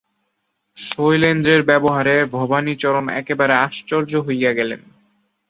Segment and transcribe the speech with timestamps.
[0.75, 4.81] শৈলেন্দ্রের ব্যবহারে ভবানীচরণ একেবারে আশ্চর্য হইয়া গেলেন।